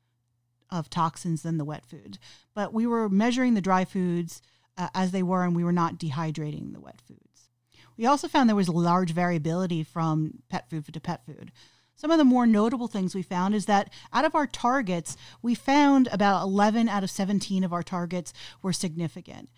of 0.68 0.90
toxins 0.90 1.42
than 1.42 1.58
the 1.58 1.64
wet 1.64 1.86
food. 1.86 2.18
But 2.52 2.72
we 2.72 2.88
were 2.88 3.08
measuring 3.08 3.54
the 3.54 3.60
dry 3.60 3.84
foods 3.84 4.42
uh, 4.76 4.88
as 4.94 5.10
they 5.10 5.22
were, 5.22 5.44
and 5.44 5.56
we 5.56 5.64
were 5.64 5.72
not 5.72 5.98
dehydrating 5.98 6.72
the 6.72 6.80
wet 6.80 7.00
foods. 7.06 7.48
We 7.96 8.06
also 8.06 8.28
found 8.28 8.48
there 8.48 8.56
was 8.56 8.68
large 8.68 9.12
variability 9.12 9.82
from 9.82 10.42
pet 10.48 10.68
food 10.68 10.92
to 10.92 11.00
pet 11.00 11.24
food. 11.24 11.50
Some 11.94 12.10
of 12.10 12.18
the 12.18 12.24
more 12.24 12.46
notable 12.46 12.88
things 12.88 13.14
we 13.14 13.22
found 13.22 13.54
is 13.54 13.64
that 13.66 13.90
out 14.12 14.26
of 14.26 14.34
our 14.34 14.46
targets, 14.46 15.16
we 15.40 15.54
found 15.54 16.08
about 16.12 16.42
11 16.42 16.90
out 16.90 17.02
of 17.02 17.10
17 17.10 17.64
of 17.64 17.72
our 17.72 17.82
targets 17.82 18.34
were 18.60 18.74
significant. 18.74 19.48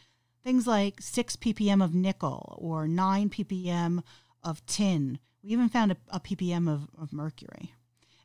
Things 0.44 0.66
like 0.66 1.02
6 1.02 1.34
ppm 1.36 1.82
of 1.82 1.94
nickel 1.94 2.56
or 2.56 2.86
9 2.86 3.28
ppm 3.28 4.04
of 4.44 4.64
tin. 4.66 5.18
We 5.42 5.50
even 5.50 5.68
found 5.68 5.92
a, 5.92 5.96
a 6.10 6.20
ppm 6.20 6.72
of, 6.72 6.88
of 6.96 7.12
mercury. 7.12 7.74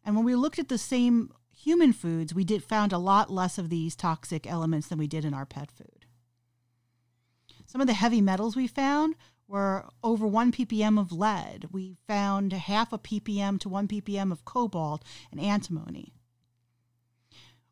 And 0.05 0.15
when 0.15 0.25
we 0.25 0.35
looked 0.35 0.59
at 0.59 0.69
the 0.69 0.77
same 0.77 1.33
human 1.55 1.91
foods, 1.91 2.35
we 2.35 2.43
did 2.43 2.63
found 2.63 2.93
a 2.93 2.99
lot 2.99 3.31
less 3.31 3.57
of 3.57 3.69
these 3.69 3.95
toxic 3.95 4.45
elements 4.45 4.87
than 4.87 4.99
we 4.99 5.07
did 5.07 5.25
in 5.25 5.33
our 5.33 5.45
pet 5.45 5.71
food. 5.71 6.02
Some 7.73 7.81
of 7.81 7.87
the 7.87 7.93
heavy 7.93 8.21
metals 8.21 8.55
we 8.55 8.67
found 8.67 9.15
were 9.47 9.89
over 10.03 10.27
1 10.27 10.51
ppm 10.51 10.99
of 10.99 11.11
lead. 11.11 11.69
We 11.71 11.97
found 12.07 12.53
half 12.53 12.93
a 12.93 12.99
ppm 12.99 13.59
to 13.61 13.67
1 13.67 13.87
ppm 13.87 14.31
of 14.31 14.45
cobalt 14.45 15.03
and 15.31 15.41
antimony. 15.41 16.13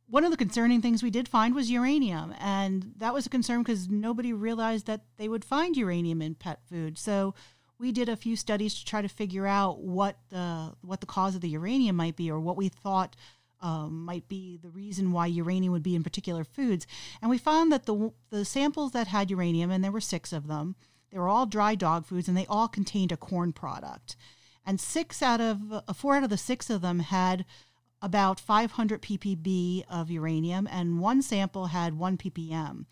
One 0.08 0.24
of 0.24 0.32
the 0.32 0.38
concerning 0.38 0.82
things 0.82 1.04
we 1.04 1.12
did 1.12 1.28
find 1.28 1.54
was 1.54 1.70
uranium, 1.70 2.34
and 2.40 2.94
that 2.98 3.14
was 3.14 3.28
a 3.28 3.30
concern 3.30 3.62
because 3.62 3.90
nobody 3.90 4.34
realized 4.34 4.88
that 4.88 5.02
they 5.18 5.30
would 5.30 5.46
find 5.46 5.78
uranium 5.78 6.20
in 6.24 6.34
pet 6.34 6.62
food. 6.68 6.98
So 6.98 7.36
we 7.78 7.92
did 7.92 8.10
a 8.10 8.18
few 8.18 8.36
studies 8.36 8.74
to 8.80 8.84
try 8.84 9.04
to 9.04 9.08
figure 9.08 9.46
out 9.46 9.82
what 9.82 10.18
the 10.30 10.74
what 10.82 11.02
the 11.02 11.06
cause 11.06 11.36
of 11.36 11.42
the 11.42 11.50
uranium 11.50 11.96
might 11.96 12.16
be, 12.16 12.32
or 12.32 12.40
what 12.40 12.58
we 12.58 12.70
thought 12.70 13.16
um, 13.62 14.04
might 14.06 14.28
be 14.28 14.58
the 14.58 14.70
reason 14.70 15.12
why 15.12 15.28
uranium 15.28 15.74
would 15.74 15.84
be 15.84 15.96
in 15.96 16.04
particular 16.04 16.44
foods. 16.44 16.88
And 17.22 17.30
we 17.30 17.38
found 17.38 17.72
that 17.72 17.86
the, 17.86 18.12
the 18.30 18.46
samples 18.46 18.92
that 18.92 19.08
had 19.08 19.30
uranium, 19.30 19.72
and 19.72 19.84
there 19.84 19.92
were 19.92 20.02
six 20.02 20.34
of 20.34 20.48
them, 20.48 20.76
they 21.12 21.20
were 21.20 21.28
all 21.28 21.46
dry 21.46 21.76
dog 21.76 22.06
foods 22.06 22.28
and 22.28 22.38
they 22.38 22.46
all 22.48 22.68
contained 22.68 23.12
a 23.12 23.18
corn 23.18 23.54
product. 23.54 24.16
And 24.66 24.80
six 24.80 25.22
out 25.22 25.42
of, 25.42 25.60
uh, 25.72 25.94
four 25.94 26.16
out 26.16 26.24
of 26.24 26.30
the 26.30 26.38
six 26.38 26.70
of 26.70 26.82
them 26.82 27.00
had 27.00 27.46
about 28.02 28.40
500 28.40 29.02
ppb 29.02 29.84
of 29.88 30.10
uranium, 30.10 30.68
and 30.72 31.00
one 31.00 31.22
sample 31.22 31.68
had 31.68 31.98
1 31.98 32.18
ppm. 32.18 32.86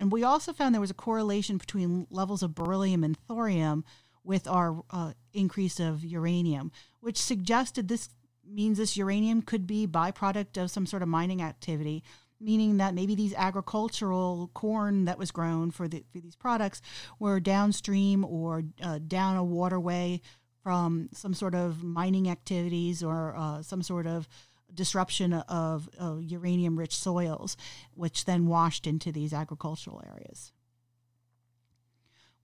And 0.00 0.10
we 0.10 0.24
also 0.24 0.52
found 0.52 0.74
there 0.74 0.80
was 0.80 0.90
a 0.90 0.94
correlation 0.94 1.58
between 1.58 2.06
levels 2.10 2.42
of 2.42 2.54
beryllium 2.54 3.04
and 3.04 3.16
thorium 3.28 3.84
with 4.22 4.48
our 4.48 4.82
uh, 4.90 5.12
increase 5.34 5.78
of 5.78 6.02
uranium, 6.02 6.72
which 7.00 7.20
suggested 7.20 7.88
this 7.88 8.08
means 8.48 8.78
this 8.78 8.96
uranium 8.96 9.42
could 9.42 9.66
be 9.66 9.86
byproduct 9.86 10.62
of 10.62 10.70
some 10.70 10.86
sort 10.86 11.02
of 11.02 11.08
mining 11.08 11.42
activity 11.42 12.02
meaning 12.40 12.76
that 12.76 12.94
maybe 12.94 13.14
these 13.14 13.34
agricultural 13.34 14.50
corn 14.54 15.06
that 15.06 15.18
was 15.18 15.30
grown 15.30 15.70
for, 15.70 15.88
the, 15.88 16.04
for 16.12 16.20
these 16.20 16.36
products 16.36 16.82
were 17.18 17.40
downstream 17.40 18.24
or 18.24 18.64
uh, 18.82 18.98
down 19.06 19.36
a 19.36 19.44
waterway 19.44 20.20
from 20.62 21.08
some 21.12 21.34
sort 21.34 21.54
of 21.54 21.82
mining 21.82 22.28
activities 22.28 23.02
or 23.02 23.34
uh, 23.36 23.62
some 23.62 23.82
sort 23.82 24.06
of 24.06 24.28
disruption 24.72 25.32
of, 25.32 25.88
of 25.98 26.22
uranium 26.22 26.78
rich 26.78 26.96
soils, 26.96 27.56
which 27.94 28.24
then 28.24 28.46
washed 28.46 28.86
into 28.86 29.12
these 29.12 29.32
agricultural 29.32 30.02
areas 30.06 30.52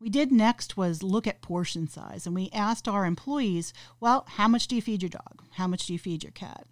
we 0.00 0.08
did 0.08 0.32
next 0.32 0.76
was 0.76 1.02
look 1.02 1.26
at 1.26 1.42
portion 1.42 1.86
size 1.86 2.26
and 2.26 2.34
we 2.34 2.48
asked 2.52 2.88
our 2.88 3.04
employees, 3.04 3.72
well, 4.00 4.24
how 4.26 4.48
much 4.48 4.66
do 4.66 4.74
you 4.74 4.82
feed 4.82 5.02
your 5.02 5.10
dog? 5.10 5.42
How 5.52 5.66
much 5.66 5.86
do 5.86 5.92
you 5.92 5.98
feed 5.98 6.22
your 6.22 6.32
cat? 6.32 6.66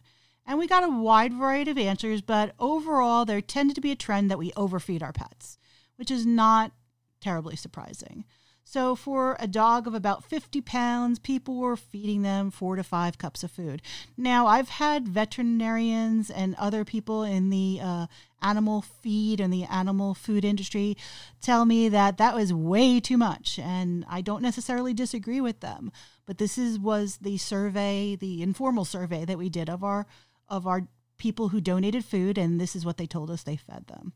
And 0.46 0.58
we 0.58 0.66
got 0.66 0.82
a 0.82 0.88
wide 0.88 1.34
variety 1.34 1.70
of 1.70 1.78
answers, 1.78 2.22
but 2.22 2.54
overall, 2.58 3.26
there 3.26 3.42
tended 3.42 3.74
to 3.74 3.82
be 3.82 3.92
a 3.92 3.96
trend 3.96 4.30
that 4.30 4.38
we 4.38 4.50
overfeed 4.56 5.02
our 5.02 5.12
pets, 5.12 5.58
which 5.96 6.10
is 6.10 6.24
not 6.24 6.72
terribly 7.20 7.54
surprising. 7.54 8.24
So, 8.70 8.94
for 8.94 9.34
a 9.40 9.46
dog 9.46 9.86
of 9.86 9.94
about 9.94 10.24
50 10.24 10.60
pounds, 10.60 11.18
people 11.18 11.56
were 11.56 11.74
feeding 11.74 12.20
them 12.20 12.50
four 12.50 12.76
to 12.76 12.82
five 12.82 13.16
cups 13.16 13.42
of 13.42 13.50
food. 13.50 13.80
Now, 14.14 14.46
I've 14.46 14.68
had 14.68 15.08
veterinarians 15.08 16.28
and 16.28 16.54
other 16.56 16.84
people 16.84 17.22
in 17.22 17.48
the 17.48 17.80
uh, 17.82 18.06
animal 18.42 18.82
feed 18.82 19.40
and 19.40 19.50
the 19.50 19.64
animal 19.64 20.12
food 20.12 20.44
industry 20.44 20.98
tell 21.40 21.64
me 21.64 21.88
that 21.88 22.18
that 22.18 22.34
was 22.34 22.52
way 22.52 23.00
too 23.00 23.16
much, 23.16 23.58
and 23.58 24.04
I 24.06 24.20
don't 24.20 24.42
necessarily 24.42 24.92
disagree 24.92 25.40
with 25.40 25.60
them. 25.60 25.90
But 26.26 26.36
this 26.36 26.58
is 26.58 26.78
was 26.78 27.20
the 27.22 27.38
survey, 27.38 28.16
the 28.16 28.42
informal 28.42 28.84
survey 28.84 29.24
that 29.24 29.38
we 29.38 29.48
did 29.48 29.70
of 29.70 29.82
our 29.82 30.06
of 30.46 30.66
our 30.66 30.88
people 31.16 31.48
who 31.48 31.62
donated 31.62 32.04
food, 32.04 32.36
and 32.36 32.60
this 32.60 32.76
is 32.76 32.84
what 32.84 32.98
they 32.98 33.06
told 33.06 33.30
us 33.30 33.42
they 33.42 33.56
fed 33.56 33.86
them. 33.86 34.12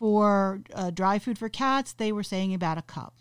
For 0.00 0.62
uh, 0.74 0.90
dry 0.90 1.20
food 1.20 1.38
for 1.38 1.48
cats, 1.48 1.92
they 1.92 2.10
were 2.10 2.24
saying 2.24 2.52
about 2.52 2.76
a 2.76 2.82
cup. 2.82 3.14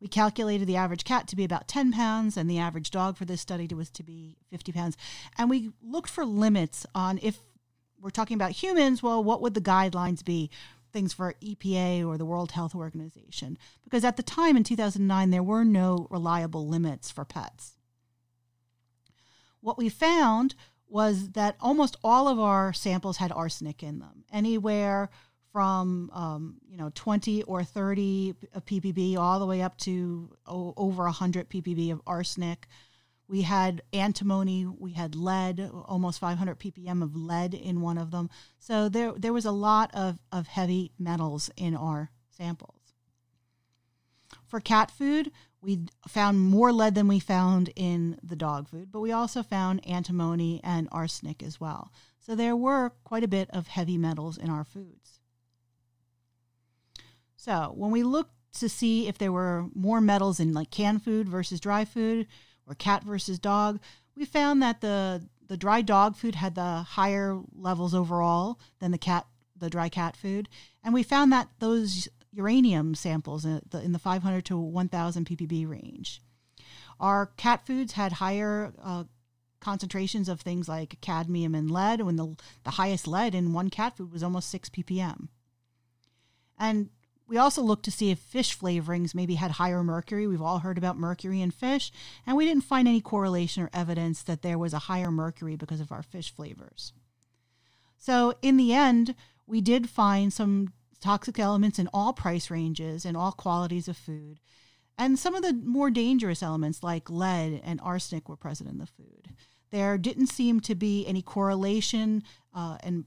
We 0.00 0.08
calculated 0.08 0.66
the 0.66 0.76
average 0.76 1.04
cat 1.04 1.26
to 1.28 1.36
be 1.36 1.44
about 1.44 1.66
10 1.66 1.92
pounds 1.92 2.36
and 2.36 2.48
the 2.48 2.58
average 2.58 2.90
dog 2.90 3.16
for 3.16 3.24
this 3.24 3.40
study 3.40 3.66
was 3.74 3.90
to 3.90 4.02
be 4.02 4.36
50 4.50 4.72
pounds. 4.72 4.96
And 5.36 5.50
we 5.50 5.70
looked 5.82 6.10
for 6.10 6.24
limits 6.24 6.86
on 6.94 7.18
if 7.22 7.38
we're 8.00 8.10
talking 8.10 8.36
about 8.36 8.52
humans, 8.52 9.02
well, 9.02 9.22
what 9.22 9.42
would 9.42 9.54
the 9.54 9.60
guidelines 9.60 10.24
be? 10.24 10.50
Things 10.92 11.12
for 11.12 11.34
EPA 11.42 12.06
or 12.06 12.16
the 12.16 12.24
World 12.24 12.52
Health 12.52 12.74
Organization. 12.74 13.58
Because 13.82 14.04
at 14.04 14.16
the 14.16 14.22
time 14.22 14.56
in 14.56 14.64
2009, 14.64 15.30
there 15.30 15.42
were 15.42 15.64
no 15.64 16.06
reliable 16.10 16.66
limits 16.66 17.10
for 17.10 17.24
pets. 17.24 17.72
What 19.60 19.78
we 19.78 19.88
found 19.88 20.54
was 20.88 21.30
that 21.30 21.56
almost 21.60 21.96
all 22.02 22.28
of 22.28 22.38
our 22.38 22.72
samples 22.72 23.18
had 23.18 23.32
arsenic 23.32 23.82
in 23.82 23.98
them, 23.98 24.24
anywhere 24.32 25.10
from 25.58 26.08
um, 26.12 26.54
you 26.70 26.76
know 26.76 26.88
20 26.94 27.42
or 27.42 27.64
30 27.64 28.32
of 28.54 28.64
ppb 28.64 29.16
all 29.16 29.40
the 29.40 29.46
way 29.46 29.60
up 29.60 29.76
to 29.76 30.30
o- 30.46 30.72
over 30.76 31.02
100 31.02 31.50
ppb 31.50 31.90
of 31.90 32.00
arsenic 32.06 32.68
we 33.26 33.42
had 33.42 33.82
antimony 33.92 34.64
we 34.64 34.92
had 34.92 35.16
lead 35.16 35.68
almost 35.86 36.20
500 36.20 36.60
ppm 36.60 37.02
of 37.02 37.16
lead 37.16 37.54
in 37.54 37.80
one 37.80 37.98
of 37.98 38.12
them 38.12 38.30
so 38.60 38.88
there 38.88 39.12
there 39.16 39.32
was 39.32 39.44
a 39.44 39.50
lot 39.50 39.90
of, 39.94 40.20
of 40.30 40.46
heavy 40.46 40.92
metals 40.96 41.50
in 41.56 41.74
our 41.74 42.12
samples 42.30 42.94
For 44.46 44.60
cat 44.60 44.92
food, 44.92 45.32
we 45.60 45.80
found 46.06 46.38
more 46.38 46.72
lead 46.72 46.94
than 46.94 47.08
we 47.08 47.18
found 47.18 47.70
in 47.74 48.16
the 48.22 48.36
dog 48.36 48.68
food, 48.68 48.92
but 48.92 49.00
we 49.00 49.10
also 49.10 49.42
found 49.42 49.84
antimony 49.84 50.60
and 50.62 50.88
arsenic 50.92 51.42
as 51.42 51.60
well. 51.60 51.90
So 52.20 52.36
there 52.36 52.54
were 52.54 52.92
quite 53.02 53.24
a 53.24 53.28
bit 53.28 53.50
of 53.50 53.66
heavy 53.66 53.98
metals 53.98 54.38
in 54.38 54.50
our 54.50 54.64
foods. 54.64 55.18
So 57.38 57.72
when 57.76 57.92
we 57.92 58.02
looked 58.02 58.34
to 58.54 58.68
see 58.68 59.06
if 59.06 59.16
there 59.16 59.30
were 59.30 59.66
more 59.72 60.00
metals 60.00 60.40
in 60.40 60.52
like 60.52 60.72
canned 60.72 61.04
food 61.04 61.28
versus 61.28 61.60
dry 61.60 61.84
food 61.84 62.26
or 62.66 62.74
cat 62.74 63.04
versus 63.04 63.38
dog, 63.38 63.78
we 64.16 64.24
found 64.24 64.60
that 64.60 64.80
the 64.80 65.28
the 65.46 65.56
dry 65.56 65.80
dog 65.80 66.16
food 66.16 66.34
had 66.34 66.56
the 66.56 66.82
higher 66.82 67.40
levels 67.54 67.94
overall 67.94 68.58
than 68.80 68.90
the 68.90 68.98
cat 68.98 69.26
the 69.56 69.70
dry 69.70 69.88
cat 69.88 70.16
food, 70.16 70.48
and 70.82 70.92
we 70.92 71.02
found 71.04 71.32
that 71.32 71.48
those 71.60 72.08
uranium 72.32 72.94
samples 72.94 73.44
in 73.44 73.62
the, 73.70 73.80
in 73.82 73.92
the 73.92 73.98
500 73.98 74.44
to 74.44 74.58
1000 74.58 75.24
ppb 75.24 75.68
range. 75.68 76.20
Our 76.98 77.26
cat 77.36 77.64
foods 77.64 77.92
had 77.92 78.14
higher 78.14 78.72
uh, 78.82 79.04
concentrations 79.60 80.28
of 80.28 80.40
things 80.40 80.68
like 80.68 81.00
cadmium 81.00 81.54
and 81.54 81.70
lead, 81.70 82.02
when 82.02 82.16
the, 82.16 82.34
the 82.64 82.72
highest 82.72 83.06
lead 83.06 83.34
in 83.34 83.52
one 83.52 83.70
cat 83.70 83.96
food 83.96 84.12
was 84.12 84.24
almost 84.24 84.50
6 84.50 84.68
ppm. 84.70 85.28
And 86.58 86.90
we 87.28 87.36
also 87.36 87.62
looked 87.62 87.84
to 87.84 87.90
see 87.90 88.10
if 88.10 88.18
fish 88.18 88.58
flavorings 88.58 89.14
maybe 89.14 89.34
had 89.34 89.52
higher 89.52 89.84
mercury. 89.84 90.26
We've 90.26 90.42
all 90.42 90.60
heard 90.60 90.78
about 90.78 90.96
mercury 90.96 91.42
in 91.42 91.50
fish, 91.50 91.92
and 92.26 92.36
we 92.36 92.46
didn't 92.46 92.64
find 92.64 92.88
any 92.88 93.02
correlation 93.02 93.62
or 93.62 93.70
evidence 93.74 94.22
that 94.22 94.40
there 94.40 94.58
was 94.58 94.72
a 94.72 94.80
higher 94.80 95.10
mercury 95.10 95.54
because 95.54 95.80
of 95.80 95.92
our 95.92 96.02
fish 96.02 96.34
flavors. 96.34 96.94
So, 97.98 98.34
in 98.40 98.56
the 98.56 98.72
end, 98.72 99.14
we 99.46 99.60
did 99.60 99.90
find 99.90 100.32
some 100.32 100.72
toxic 101.00 101.38
elements 101.38 101.78
in 101.78 101.88
all 101.92 102.12
price 102.12 102.50
ranges 102.50 103.04
and 103.04 103.16
all 103.16 103.32
qualities 103.32 103.88
of 103.88 103.96
food. 103.96 104.40
And 104.96 105.18
some 105.18 105.34
of 105.34 105.42
the 105.42 105.52
more 105.52 105.90
dangerous 105.90 106.42
elements 106.42 106.82
like 106.82 107.10
lead 107.10 107.60
and 107.62 107.80
arsenic 107.82 108.28
were 108.28 108.36
present 108.36 108.68
in 108.68 108.78
the 108.78 108.86
food. 108.86 109.28
There 109.70 109.98
didn't 109.98 110.28
seem 110.28 110.60
to 110.60 110.74
be 110.74 111.06
any 111.06 111.22
correlation 111.22 112.22
uh, 112.54 112.78
and 112.82 113.04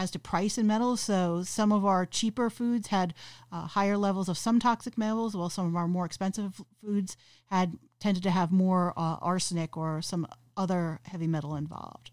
as 0.00 0.10
to 0.10 0.18
price 0.18 0.56
and 0.56 0.66
metals. 0.66 0.98
So 0.98 1.42
some 1.42 1.72
of 1.72 1.84
our 1.84 2.06
cheaper 2.06 2.48
foods 2.48 2.88
had 2.88 3.12
uh, 3.52 3.66
higher 3.66 3.98
levels 3.98 4.30
of 4.30 4.38
some 4.38 4.58
toxic 4.58 4.96
metals, 4.96 5.36
while 5.36 5.50
some 5.50 5.66
of 5.66 5.76
our 5.76 5.86
more 5.86 6.06
expensive 6.06 6.62
foods 6.82 7.18
had 7.50 7.76
tended 7.98 8.22
to 8.22 8.30
have 8.30 8.50
more 8.50 8.94
uh, 8.96 9.16
arsenic 9.20 9.76
or 9.76 10.00
some 10.00 10.26
other 10.56 11.00
heavy 11.04 11.26
metal 11.26 11.54
involved. 11.54 12.10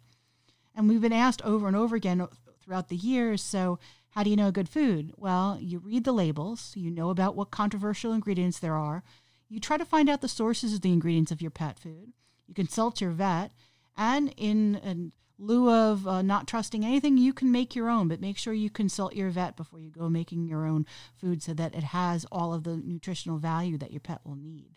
And 0.76 0.90
we've 0.90 1.02
been 1.02 1.14
asked 1.14 1.42
over 1.44 1.66
and 1.66 1.78
over 1.78 1.96
again 1.96 2.28
throughout 2.62 2.90
the 2.90 2.98
years. 2.98 3.42
So 3.42 3.80
how 4.10 4.24
do 4.24 4.30
you 4.30 4.36
know 4.36 4.50
a 4.50 4.52
good 4.52 4.68
food? 4.68 5.14
Well, 5.16 5.58
you 5.62 5.80
read 5.80 6.04
the 6.04 6.12
labels, 6.12 6.74
you 6.76 6.92
know 6.92 7.10
about 7.10 7.36
what 7.38 7.52
controversial 7.52 8.12
ingredients 8.12 8.60
there 8.60 8.76
are, 8.76 9.02
you 9.48 9.62
try 9.62 9.78
to 9.78 9.86
find 9.86 10.10
out 10.10 10.20
the 10.20 10.28
sources 10.28 10.74
of 10.74 10.82
the 10.82 10.92
ingredients 10.92 11.32
of 11.32 11.42
your 11.42 11.52
pet 11.52 11.80
food, 11.80 12.12
you 12.48 12.54
consult 12.54 13.00
your 13.00 13.12
vet, 13.12 13.54
and 13.96 14.34
in, 14.36 14.76
in 14.76 15.14
lieu 15.38 15.70
of 15.70 16.08
uh, 16.08 16.22
not 16.22 16.48
trusting 16.48 16.84
anything, 16.84 17.18
you 17.18 17.34
can 17.34 17.52
make 17.52 17.76
your 17.76 17.90
own, 17.90 18.08
but 18.08 18.22
make 18.22 18.38
sure 18.38 18.54
you 18.54 18.70
consult 18.70 19.16
your 19.16 19.30
vet 19.30 19.56
before 19.56 19.80
you 19.80 19.90
go 19.90 20.10
making 20.10 20.48
your 20.48 20.66
own 20.66 20.86
food 21.16 21.44
so 21.44 21.54
that 21.54 21.76
it 21.76 21.84
has 21.84 22.26
all 22.32 22.54
of 22.54 22.64
the 22.64 22.78
nutritional 22.78 23.38
value 23.38 23.78
that 23.78 23.92
your 23.92 24.00
pet 24.00 24.22
will 24.24 24.36
need. 24.36 24.72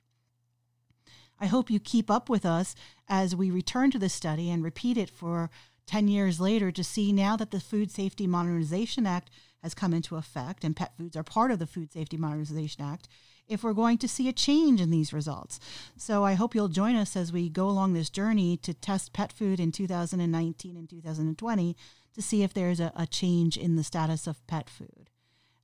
I 1.41 1.47
hope 1.47 1.71
you 1.71 1.81
keep 1.81 2.11
up 2.11 2.29
with 2.29 2.45
us 2.45 2.75
as 3.09 3.35
we 3.35 3.51
return 3.51 3.91
to 3.93 3.99
this 3.99 4.13
study 4.13 4.51
and 4.51 4.63
repeat 4.63 4.99
it 4.99 5.09
for 5.09 5.51
10 5.87 6.07
years 6.07 6.39
later 6.39 6.71
to 6.71 6.85
see 6.85 7.13
now 7.13 7.37
that 7.37 7.51
the 7.51 7.61
Food 7.61 7.91
Safety 7.91 8.27
Modernization 8.27 9.07
Act 9.07 9.31
has 9.63 9.75
come 9.75 9.95
into 9.95 10.17
effect 10.17 10.65
and 10.65 10.77
pet 10.77 10.97
foods 10.97 11.17
are 11.17 11.23
part 11.23 11.51
of 11.51 11.59
the 11.59 11.67
Food 11.67 11.93
Safety 11.93 12.17
Modernization 12.17 12.85
Act, 12.85 13.09
if 13.51 13.65
we're 13.65 13.73
going 13.75 13.99
to 13.99 14.09
see 14.09 14.29
a 14.29 14.33
change 14.33 14.81
in 14.81 14.91
these 14.91 15.13
results. 15.13 15.61
So 15.97 16.25
I 16.25 16.35
hope 16.35 16.55
you'll 16.55 16.69
join 16.69 16.95
us 16.95 17.17
as 17.17 17.33
we 17.33 17.51
go 17.51 17.69
along 17.69 17.93
this 17.93 18.09
journey 18.09 18.57
to 18.59 18.73
test 18.73 19.13
pet 19.13 19.33
food 19.33 19.61
in 19.61 19.73
2019 19.73 20.77
and 20.77 20.89
2020 20.89 21.77
to 22.15 22.23
see 22.23 22.43
if 22.43 22.55
there's 22.55 22.81
a, 22.81 22.93
a 22.97 23.07
change 23.07 23.57
in 23.57 23.77
the 23.77 23.85
status 23.85 24.27
of 24.27 24.47
pet 24.47 24.71
food. 24.71 25.11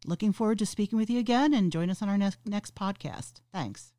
Looking 0.04 0.32
forward 0.32 0.58
to 0.58 0.66
speaking 0.66 0.98
with 0.98 1.08
you 1.08 1.18
again 1.18 1.54
and 1.54 1.72
join 1.72 1.90
us 1.90 2.02
on 2.02 2.08
our 2.08 2.18
next, 2.18 2.38
next 2.44 2.74
podcast. 2.74 3.40
Thanks. 3.52 3.92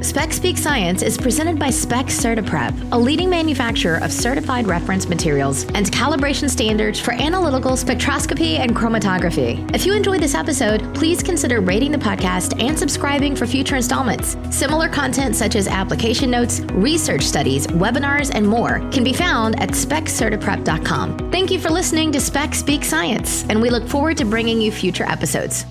Spec 0.00 0.32
Speak 0.32 0.56
Science 0.56 1.02
is 1.02 1.18
presented 1.18 1.58
by 1.58 1.70
Spec 1.70 2.06
CertiPrep, 2.06 2.92
a 2.92 2.98
leading 2.98 3.28
manufacturer 3.28 3.96
of 3.96 4.12
certified 4.12 4.68
reference 4.68 5.08
materials 5.08 5.64
and 5.74 5.86
calibration 5.86 6.48
standards 6.48 7.00
for 7.00 7.12
analytical 7.14 7.72
spectroscopy 7.72 8.60
and 8.60 8.76
chromatography. 8.76 9.68
If 9.74 9.84
you 9.84 9.94
enjoyed 9.94 10.20
this 10.20 10.36
episode, 10.36 10.94
please 10.94 11.20
consider 11.20 11.60
rating 11.60 11.90
the 11.90 11.98
podcast 11.98 12.62
and 12.62 12.78
subscribing 12.78 13.34
for 13.34 13.44
future 13.44 13.74
installments. 13.74 14.36
Similar 14.50 14.88
content 14.88 15.34
such 15.34 15.56
as 15.56 15.66
application 15.66 16.30
notes, 16.30 16.60
research 16.72 17.24
studies, 17.24 17.66
webinars, 17.66 18.32
and 18.32 18.46
more 18.46 18.78
can 18.92 19.02
be 19.02 19.12
found 19.12 19.60
at 19.60 19.70
speccertiprep.com. 19.70 21.30
Thank 21.32 21.50
you 21.50 21.58
for 21.58 21.70
listening 21.70 22.12
to 22.12 22.20
Spec 22.20 22.54
Speak 22.54 22.84
Science, 22.84 23.44
and 23.48 23.60
we 23.60 23.68
look 23.68 23.88
forward 23.88 24.16
to 24.18 24.24
bringing 24.24 24.60
you 24.60 24.70
future 24.70 25.04
episodes. 25.04 25.66